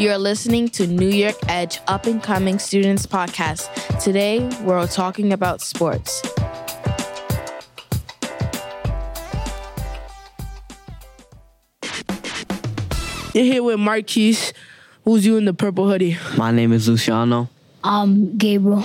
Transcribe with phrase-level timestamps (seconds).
[0.00, 3.68] You're listening to New York Edge Up and Coming Students Podcast.
[4.00, 6.22] Today, we're talking about sports.
[13.34, 14.52] You're here with Marquise,
[15.04, 16.16] who's you in the purple hoodie.
[16.36, 17.48] My name is Luciano.
[17.82, 18.84] Um, Gabriel.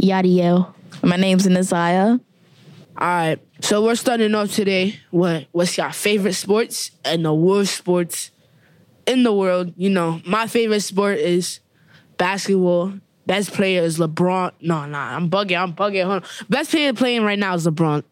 [0.00, 0.72] Yadiel.
[1.02, 2.20] My name's Naziah.
[2.96, 5.00] All right, so we're starting off today.
[5.10, 8.30] What what's your favorite sports and the worst sports
[9.08, 9.72] in the world?
[9.76, 11.60] You know, my favorite sport is
[12.16, 12.92] basketball.
[13.26, 14.52] Best player is LeBron.
[14.60, 15.60] No, nah, I'm bugging.
[15.60, 16.04] I'm bugging.
[16.04, 16.28] Hold on.
[16.48, 18.04] Best player playing right now is LeBron.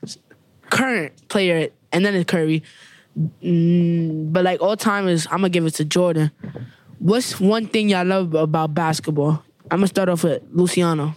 [0.70, 2.62] Current player, and then it's Curry.
[3.42, 6.30] Mm, but like all time is, I'm gonna give it to Jordan.
[6.98, 9.42] What's one thing y'all love about basketball?
[9.70, 11.08] I'm gonna start off with Luciano.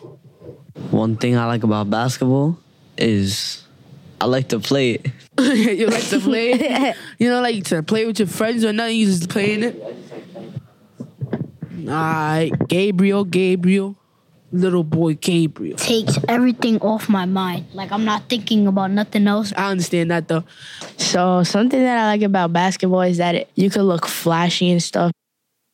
[0.92, 2.58] One thing I like about basketball
[2.98, 3.66] is
[4.22, 5.08] I like to play it.
[5.40, 6.98] you like to play it?
[7.20, 8.98] You know, like to play with your friends or nothing.
[8.98, 9.82] You just playing it.
[11.82, 13.96] All right, Gabriel, Gabriel,
[14.52, 15.78] little boy Gabriel.
[15.78, 17.66] Takes everything off my mind.
[17.74, 19.54] Like I'm not thinking about nothing else.
[19.56, 20.44] I understand that though.
[20.98, 24.84] So something that I like about basketball is that it, you can look flashy and
[24.84, 25.12] stuff.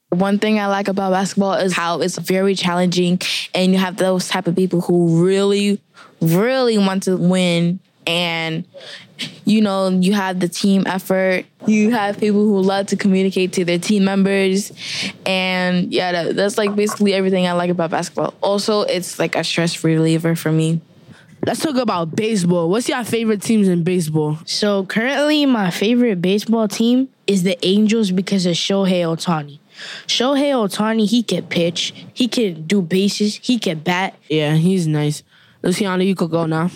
[0.09, 3.19] One thing I like about basketball is how it's very challenging,
[3.53, 5.81] and you have those type of people who really,
[6.21, 7.79] really want to win.
[8.07, 8.65] And
[9.45, 11.45] you know, you have the team effort.
[11.65, 14.71] You have people who love to communicate to their team members,
[15.25, 18.33] and yeah, that, that's like basically everything I like about basketball.
[18.41, 20.81] Also, it's like a stress reliever for me.
[21.45, 22.69] Let's talk about baseball.
[22.69, 24.39] What's your favorite teams in baseball?
[24.45, 29.59] So currently, my favorite baseball team is the Angels because of Shohei Ohtani.
[30.07, 34.15] Shohei Ohtani, he can pitch, he can do bases, he can bat.
[34.27, 35.21] Yeah, he's nice.
[35.61, 36.71] Luciano, you could go now.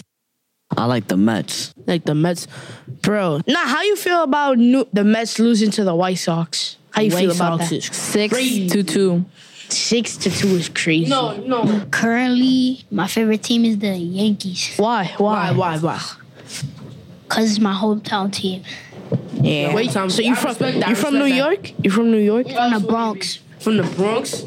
[0.78, 1.74] I like the Mets.
[1.88, 2.48] Like the Mets,
[3.02, 3.42] bro.
[3.48, 6.78] Now, how you feel about new, the Mets losing to the White Sox?
[6.92, 7.76] How you White feel about Sox that?
[7.78, 8.70] is Six crazy.
[8.70, 9.26] to two.
[9.70, 11.10] Six to two is crazy.
[11.10, 11.86] No, no.
[11.92, 15.14] Currently, my favorite team is the Yankees Why?
[15.18, 15.52] Why?
[15.52, 15.78] Why?
[15.78, 15.78] Why?
[15.80, 16.02] Why?
[17.28, 18.64] because it's my hometown team.
[19.34, 19.74] Yeah.
[19.76, 21.36] Wait, So you I from respect that, you from New that.
[21.36, 21.74] York?
[21.84, 22.48] You from New York?
[22.50, 23.40] From the Bronx.
[23.60, 24.44] From the Bronx.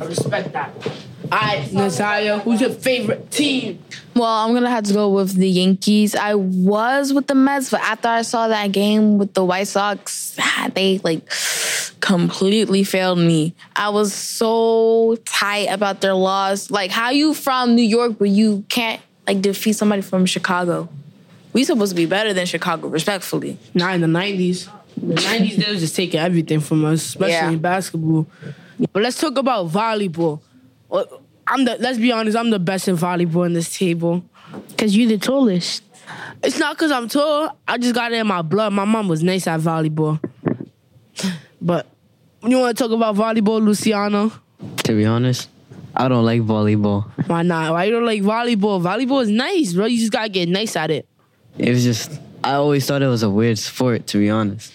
[0.00, 0.72] I respect that.
[1.32, 3.82] All right, Nazaria, who's your favorite team?
[4.14, 6.14] Well, I'm gonna have to go with the Yankees.
[6.14, 10.36] I was with the Mets, but after I saw that game with the White Sox,
[10.38, 11.26] ah, they like
[12.00, 13.54] completely failed me.
[13.74, 16.70] I was so tight about their loss.
[16.70, 20.90] Like, how you from New York, but you can't like defeat somebody from Chicago?
[21.54, 23.56] We supposed to be better than Chicago, respectfully.
[23.72, 24.68] Not in the nineties.
[24.98, 27.50] The nineties, they was just taking everything from us, especially Yeah.
[27.52, 28.26] in basketball.
[28.92, 30.40] But let's talk about volleyball.
[31.52, 31.76] Well, I'm the.
[31.82, 32.36] Let's be honest.
[32.36, 34.24] I'm the best in volleyball in this table.
[34.68, 35.82] Because you're the tallest.
[36.42, 37.56] It's not because I'm tall.
[37.66, 38.72] I just got it in my blood.
[38.72, 40.20] My mom was nice at volleyball.
[41.60, 41.86] But
[42.42, 44.32] you want to talk about volleyball, Luciano?
[44.78, 45.48] To be honest,
[45.94, 47.04] I don't like volleyball.
[47.28, 47.72] Why not?
[47.72, 48.82] Why you don't like volleyball?
[48.82, 49.86] Volleyball is nice, bro.
[49.86, 51.06] You just gotta get nice at it.
[51.58, 54.06] It was just I always thought it was a weird sport.
[54.08, 54.72] To be honest,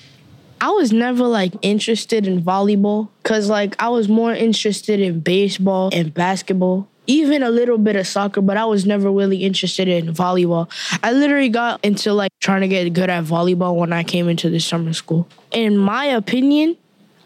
[0.60, 5.90] I was never like interested in volleyball because like I was more interested in baseball
[5.94, 10.14] and basketball, even a little bit of soccer, but I was never really interested in
[10.14, 10.70] volleyball.
[11.04, 14.50] I literally got into like trying to get good at volleyball when I came into
[14.50, 15.28] the summer school.
[15.52, 16.78] In my opinion,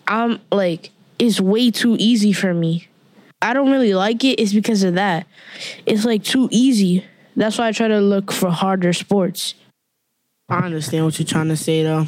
[0.08, 2.88] I'm like, it's way too easy for me.
[3.42, 4.40] I don't really like it.
[4.40, 5.26] It's because of that.
[5.86, 7.06] It's like too easy.
[7.36, 9.56] That's why I try to look for harder sports.
[10.50, 12.08] I understand what you're trying to say, though.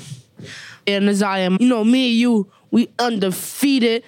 [0.85, 1.57] Yeah, am.
[1.59, 4.03] you know, me and you, we undefeated.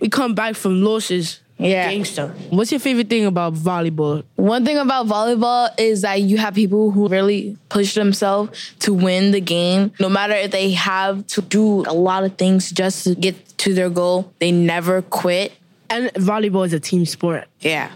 [0.00, 1.40] We come back from losses.
[1.58, 1.90] Yeah.
[1.90, 2.28] Gangster.
[2.50, 4.24] What's your favorite thing about volleyball?
[4.36, 9.30] One thing about volleyball is that you have people who really push themselves to win
[9.30, 9.92] the game.
[9.98, 13.72] No matter if they have to do a lot of things just to get to
[13.72, 15.52] their goal, they never quit.
[15.88, 17.46] And volleyball is a team sport.
[17.60, 17.90] Yeah.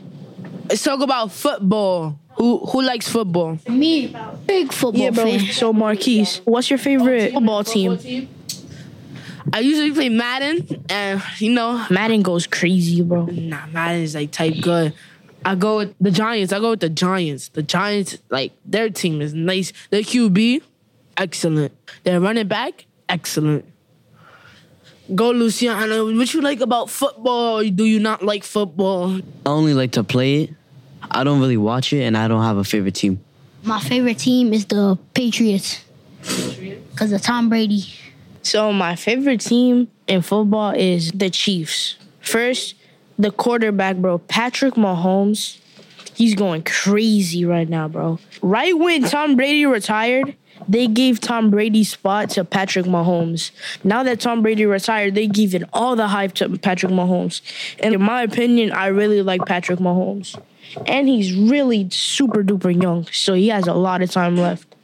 [0.68, 2.18] Let's talk about football.
[2.40, 3.58] Who who likes football?
[3.68, 5.24] Me, big football Yeah, bro.
[5.26, 5.40] fan.
[5.52, 7.98] So Marquise, what's your favorite football team?
[9.52, 13.26] I usually play Madden, and you know, Madden goes crazy, bro.
[13.26, 14.94] nah, Madden is like type good.
[15.44, 16.50] I go with the Giants.
[16.54, 17.48] I go with the Giants.
[17.48, 19.74] The Giants, like their team is nice.
[19.90, 20.62] Their QB,
[21.18, 21.72] excellent.
[22.04, 23.66] Their running back, excellent.
[25.14, 26.06] Go Luciano.
[26.16, 27.62] What you like about football?
[27.68, 29.16] Do you not like football?
[29.44, 30.50] I only like to play it.
[31.10, 33.20] I don't really watch it, and I don't have a favorite team.
[33.62, 35.84] My favorite team is the Patriots
[36.20, 37.84] because of Tom Brady.
[38.42, 41.96] So my favorite team in football is the Chiefs.
[42.20, 42.74] First,
[43.18, 45.58] the quarterback, bro, Patrick Mahomes.
[46.14, 48.18] He's going crazy right now, bro.
[48.42, 50.36] Right when Tom Brady retired,
[50.68, 53.50] they gave Tom Brady's spot to Patrick Mahomes.
[53.84, 57.40] Now that Tom Brady retired, they give it all the hype to Patrick Mahomes.
[57.78, 60.38] And in my opinion, I really like Patrick Mahomes.
[60.86, 64.74] And he's really super duper young, so he has a lot of time left.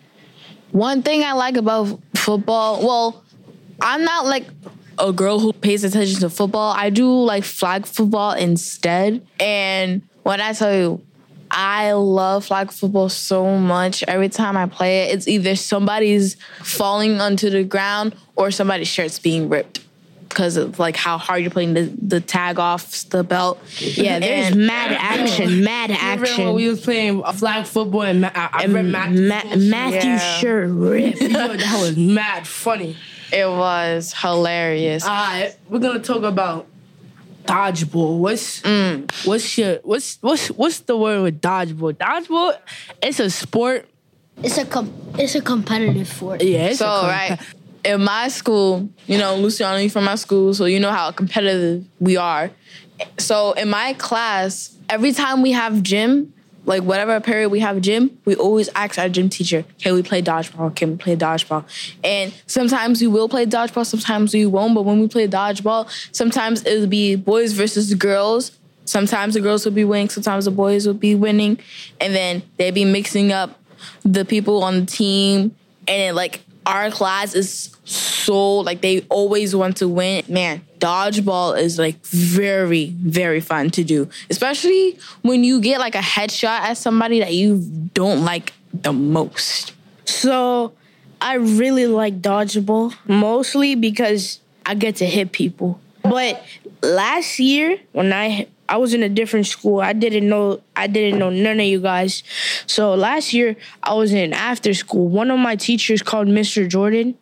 [0.72, 3.24] One thing I like about football, well,
[3.80, 4.46] I'm not like
[4.98, 6.72] a girl who pays attention to football.
[6.72, 9.26] I do like flag football instead.
[9.38, 11.02] And when I tell you,
[11.50, 14.02] I love flag football so much.
[14.08, 19.18] Every time I play it, it's either somebody's falling onto the ground or somebody's shirt's
[19.18, 19.85] being ripped
[20.28, 23.58] because of like how hard you're putting the, the tag off the belt.
[23.78, 26.20] Yeah, there's And- mad action, mad action.
[26.20, 26.70] Remember when we action.
[26.70, 29.28] was playing flag football and Ma- I, I read Matthew.
[29.28, 30.38] Ma- Matthew Yeah.
[30.38, 31.20] shirt rip.
[31.20, 32.96] Yo, that was mad funny.
[33.32, 35.04] It was hilarious.
[35.04, 36.66] All right, we're gonna talk about
[37.44, 38.18] dodgeball.
[38.18, 39.10] What's mm.
[39.26, 41.94] what's your what's what's what's the word with dodgeball?
[41.94, 42.56] Dodgeball,
[43.02, 43.88] it's a sport.
[44.42, 46.42] It's a com- it's a competitive sport.
[46.42, 47.40] Yeah, it's so a com- right
[47.86, 51.84] in my school, you know, Luciano, you from my school, so you know how competitive
[52.00, 52.50] we are.
[53.18, 56.32] So in my class, every time we have gym,
[56.64, 60.20] like whatever period we have gym, we always ask our gym teacher, "Can we play
[60.20, 60.74] dodgeball?
[60.74, 61.64] Can we play dodgeball?"
[62.02, 64.74] And sometimes we will play dodgeball, sometimes we won't.
[64.74, 68.50] But when we play dodgeball, sometimes it'll be boys versus girls.
[68.84, 71.58] Sometimes the girls will be winning, sometimes the boys will be winning,
[72.00, 73.60] and then they'd be mixing up
[74.04, 75.54] the people on the team,
[75.86, 80.24] and then like our class is so like they always want to win.
[80.28, 86.00] Man, dodgeball is like very very fun to do, especially when you get like a
[86.00, 87.58] headshot at somebody that you
[87.94, 89.72] don't like the most.
[90.04, 90.72] So
[91.20, 95.80] I really like dodgeball, mostly because I get to hit people.
[96.02, 96.42] But
[96.82, 101.18] last year when I I was in a different school, I didn't know I didn't
[101.18, 102.22] know none of you guys.
[102.66, 105.08] So last year I was in after school.
[105.08, 106.68] One of my teachers called Mr.
[106.68, 107.16] Jordan.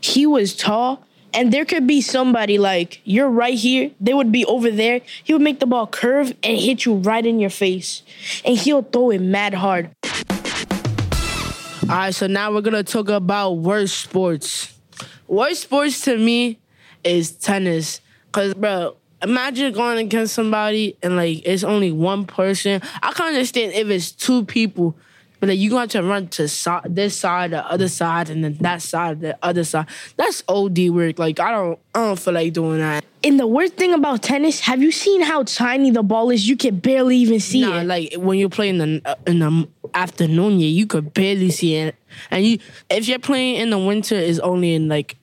[0.00, 1.04] He was tall.
[1.34, 5.02] And there could be somebody like you're right here, they would be over there.
[5.22, 8.02] He would make the ball curve and hit you right in your face.
[8.46, 9.90] And he'll throw it mad hard.
[11.82, 14.74] All right, so now we're gonna talk about worst sports.
[15.26, 16.58] Worst sports to me
[17.04, 18.00] is tennis,
[18.32, 22.80] cause bro, imagine going against somebody and like it's only one person.
[23.02, 24.96] I can understand if it's two people,
[25.40, 28.42] but like you gonna have to run to so- this side, the other side, and
[28.44, 29.86] then that side, the other side.
[30.16, 31.18] That's OD work.
[31.18, 33.04] Like I don't, I don't feel like doing that.
[33.24, 36.48] And the worst thing about tennis, have you seen how tiny the ball is?
[36.48, 37.84] You can barely even see Nah, it.
[37.84, 41.74] like when you're playing in the uh, in the afternoon, yeah, you could barely see
[41.74, 41.96] it.
[42.30, 45.16] And you, if you're playing in the winter, it's only in like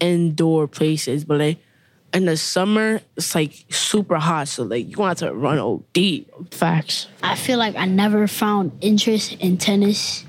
[0.00, 1.24] indoor places.
[1.24, 1.58] But like
[2.12, 6.24] in the summer, it's like super hot, so like you gonna have to run OD.
[6.50, 7.08] Facts.
[7.22, 10.24] I feel like I never found interest in tennis.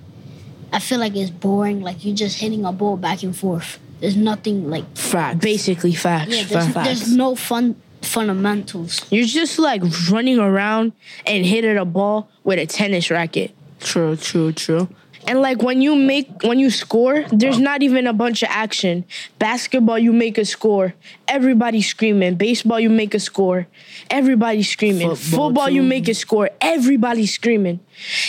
[0.72, 1.82] I feel like it's boring.
[1.82, 3.80] Like you're just hitting a ball back and forth.
[4.00, 5.40] There's nothing like Facts.
[5.40, 6.30] Basically, facts.
[6.32, 6.44] yeah.
[6.44, 6.88] There's, facts.
[6.88, 9.06] there's no fun fundamentals.
[9.12, 10.94] You're just like running around
[11.26, 13.52] and hitting a ball with a tennis racket.
[13.80, 14.90] True, true, true.
[15.30, 19.06] And like when you make when you score, there's not even a bunch of action.
[19.38, 20.96] Basketball, you make a score.
[21.28, 22.34] Everybody screaming.
[22.34, 23.68] Baseball, you make a score.
[24.10, 25.10] Everybody screaming.
[25.10, 26.50] Football, Football, you make a score.
[26.60, 27.80] Everybody screaming.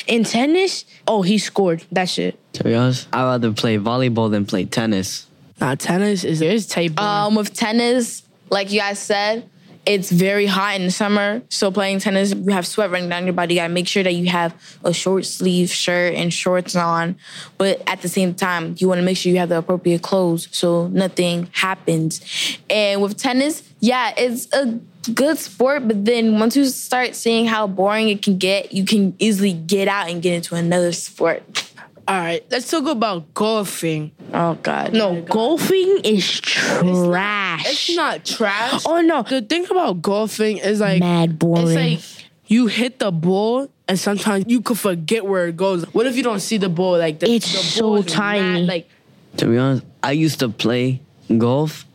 [0.06, 1.86] In tennis, oh, he scored.
[1.90, 2.38] That's it.
[2.54, 5.26] To be honest, I'd rather play volleyball than play tennis.
[5.58, 6.98] Now tennis is it's tight.
[7.00, 9.48] Um, with tennis, like you guys said,
[9.86, 11.42] it's very hot in the summer.
[11.48, 13.54] So playing tennis, you have sweat running down your body.
[13.54, 17.16] You gotta make sure that you have a short sleeve shirt and shorts on.
[17.58, 20.88] But at the same time, you wanna make sure you have the appropriate clothes so
[20.88, 22.20] nothing happens.
[22.68, 24.78] And with tennis, yeah, it's a
[25.14, 29.14] good sport, but then once you start seeing how boring it can get, you can
[29.18, 31.69] easily get out and get into another sport.
[32.10, 34.10] All right, let's talk about golfing.
[34.34, 34.92] Oh God.
[34.92, 37.64] No, golfing is trash.
[37.64, 38.82] It's not trash.
[38.84, 41.68] Oh no, The thing about golfing is like mad boring.
[41.68, 41.76] It's
[42.18, 45.84] like you hit the ball and sometimes you could forget where it goes.
[45.94, 46.98] What if you don't see the ball?
[46.98, 48.62] Like the, It's the so ball is tiny.
[48.62, 48.88] Mad, like
[49.36, 51.00] To be honest, I used to play
[51.38, 51.86] golf,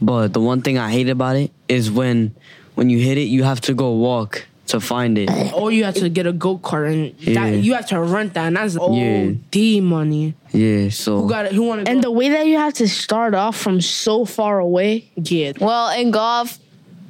[0.00, 2.34] but the one thing I hate about it is when
[2.74, 5.28] when you hit it, you have to go walk to find it.
[5.52, 7.50] or you have to get a go kart and Yeah.
[7.50, 8.46] that, you have to rent that.
[8.46, 9.30] And that's Yeah.
[9.30, 10.34] OD money.
[10.52, 11.52] Yeah, so Who got it?
[11.52, 11.90] Who want to?
[11.90, 15.10] and the way that you have to start off from so far away.
[15.16, 15.52] yeah.
[15.60, 16.58] Well, in golf,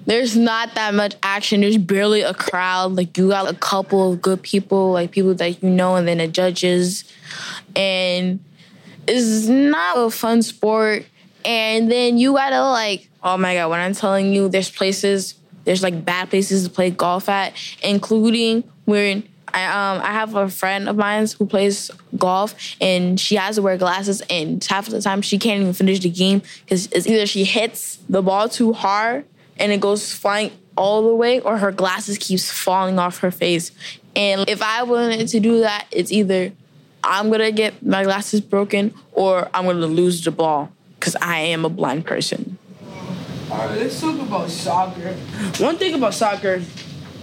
[0.06, 1.60] there's not that much action.
[1.62, 2.92] There's barely a crowd.
[2.96, 6.18] Like you got a couple of good people, like people that you know, and then
[6.18, 7.04] the judges.
[7.76, 8.40] And
[9.06, 11.06] it's not a fun sport.
[11.44, 15.34] And then you gotta like, oh my god, when I'm telling you there's places,
[15.64, 19.22] there's like bad places to play golf at, including where
[19.54, 23.62] I um I have a friend of mine who plays golf and she has to
[23.62, 27.06] wear glasses and half of the time she can't even finish the game because it's
[27.06, 29.24] either she hits the ball too hard
[29.58, 33.70] and it goes flying all the way or her glasses keeps falling off her face.
[34.16, 36.52] And if I wanted to do that, it's either
[37.02, 41.64] I'm gonna get my glasses broken or I'm gonna lose the ball because I am
[41.64, 42.58] a blind person.
[43.54, 45.12] All right, let's talk about soccer.
[45.58, 46.60] One thing about soccer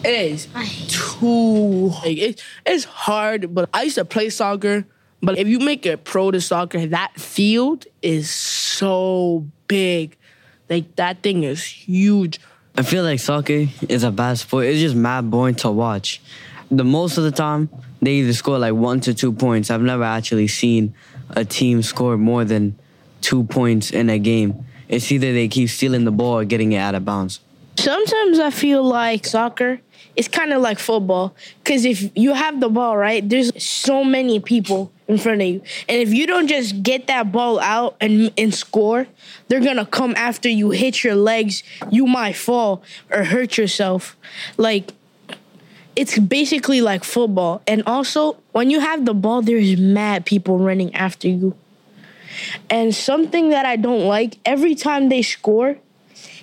[0.06, 0.48] is
[0.88, 3.54] too like it, it's hard.
[3.54, 4.86] But I used to play soccer.
[5.22, 10.16] But if you make it pro to soccer, that field is so big.
[10.70, 12.40] Like that thing is huge.
[12.78, 14.68] I feel like soccer is a bad sport.
[14.68, 16.22] It's just mad boring to watch.
[16.72, 17.70] The most of the time,
[18.02, 19.70] they either score like one to two points.
[19.70, 20.94] I've never actually seen
[21.32, 22.80] a team score more than
[23.20, 24.64] two points in a game.
[24.92, 27.40] It's either they keep stealing the ball or getting it out of bounds.
[27.80, 29.80] Sometimes I feel like soccer
[30.18, 31.34] is kind of like football
[31.64, 35.62] because if you have the ball, right, there's so many people in front of you.
[35.88, 39.08] And if you don't just get that ball out and, and score,
[39.48, 41.64] they're going to come after you, hit your legs.
[41.90, 44.18] You might fall or hurt yourself.
[44.58, 44.92] Like,
[45.96, 47.62] it's basically like football.
[47.66, 51.56] And also, when you have the ball, there's mad people running after you.
[52.70, 55.78] And something that I don't like, every time they score,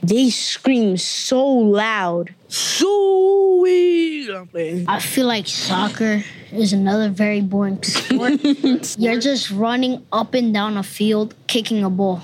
[0.02, 2.34] they scream so loud.
[2.48, 4.30] Sweet.
[4.30, 4.84] I'm.
[4.88, 8.40] I feel like soccer is another very boring sport.
[8.98, 12.20] You're just running up and down a field, kicking a ball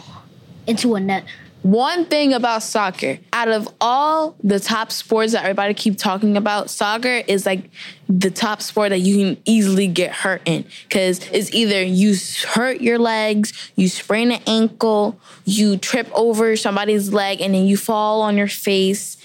[0.66, 1.25] into a net.
[1.64, 6.68] One thing about soccer, out of all the top sports that everybody keep talking about,
[6.68, 7.71] soccer is like
[8.06, 12.16] the top sport that you can easily get hurt in because it's either you
[12.49, 17.78] hurt your legs, you sprain an ankle, you trip over somebody's leg, and then you
[17.78, 19.16] fall on your face.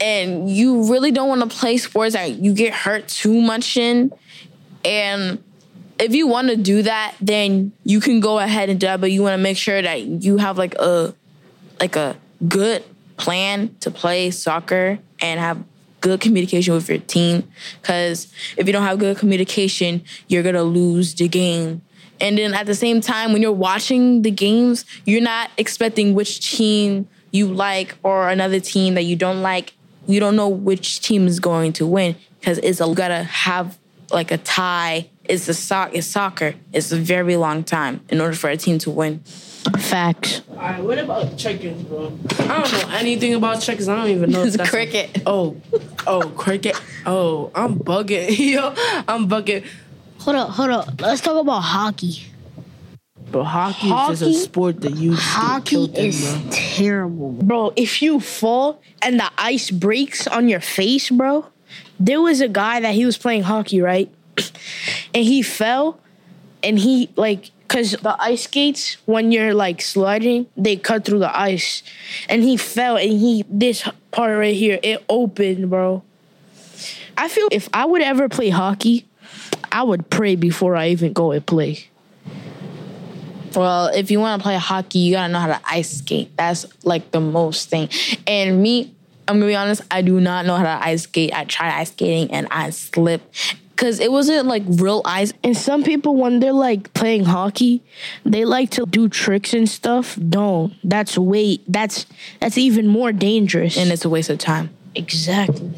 [0.00, 4.10] And you really don't want to play sports that you get hurt too much in.
[4.84, 5.40] And
[6.00, 9.12] if you want to do that, then you can go ahead and do that, but
[9.12, 11.14] you want to make sure that you have like a
[11.80, 12.84] like a good
[13.16, 15.62] plan to play soccer and have
[16.00, 17.50] good communication with your team.
[17.80, 21.82] Because if you don't have good communication you're gonna lose the game.
[22.20, 26.52] And then at the same time when you're watching the games you're not expecting which
[26.56, 29.74] team you like or another team that you don't like.
[30.06, 33.78] You don't know which team is going to win because it's a, you gotta have
[34.10, 38.36] like a tie it's a soc it's soccer it's a very long time in order
[38.36, 39.22] for a team to win
[39.78, 40.40] Facts.
[40.50, 42.18] All right, what about checkers, bro?
[42.38, 43.88] I don't know anything about checkers.
[43.88, 44.40] I don't even know.
[44.40, 45.22] if It's that's a- cricket.
[45.26, 45.54] oh,
[46.06, 46.80] oh, cricket.
[47.04, 48.38] Oh, I'm bugging.
[48.54, 48.68] Yo,
[49.06, 49.66] I'm bugging.
[50.20, 51.00] Hold up, hold up.
[51.00, 52.24] Let's talk about hockey.
[53.30, 56.50] But hockey, is just a sport that you just get Hockey killed in, is bro.
[56.50, 57.32] terrible.
[57.32, 61.44] Bro, if you fall and the ice breaks on your face, bro,
[62.00, 64.10] there was a guy that he was playing hockey, right?
[65.14, 65.98] And he fell
[66.62, 71.38] and he, like, because the ice skates, when you're like sliding, they cut through the
[71.38, 71.82] ice.
[72.28, 76.02] And he fell and he, this part right here, it opened, bro.
[77.16, 79.06] I feel if I would ever play hockey,
[79.70, 81.88] I would pray before I even go and play.
[83.54, 86.36] Well, if you want to play hockey, you gotta know how to ice skate.
[86.36, 87.88] That's like the most thing.
[88.26, 88.94] And me,
[89.28, 91.32] I'm gonna be honest, I do not know how to ice skate.
[91.32, 95.32] I tried ice skating and I slipped because it wasn't like real ice.
[95.42, 97.82] And some people, when they're like playing hockey,
[98.26, 100.18] they like to do tricks and stuff.
[100.28, 100.74] Don't.
[100.84, 101.60] That's way.
[101.66, 102.04] That's
[102.40, 103.78] that's even more dangerous.
[103.78, 104.68] And it's a waste of time.
[104.94, 105.72] exactly.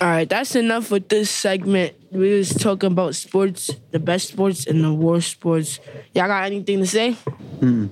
[0.00, 1.94] All right, that's enough with this segment.
[2.10, 5.80] We was talking about sports, the best sports and the worst sports.
[6.14, 7.16] Y'all got anything to say?
[7.60, 7.88] Mm.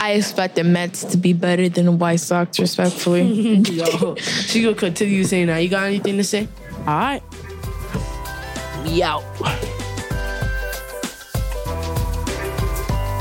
[0.00, 3.22] I expect the Mets to be better than the White Sox, respectfully.
[3.70, 5.58] Yo, she gonna continue saying that.
[5.58, 6.48] You got anything to say?
[6.86, 7.22] All right.
[8.84, 9.24] We out.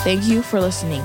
[0.03, 1.01] Thank you for listening.